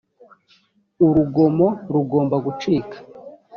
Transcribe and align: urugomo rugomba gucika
urugomo 1.05 1.67
rugomba 1.93 2.35
gucika 2.45 2.97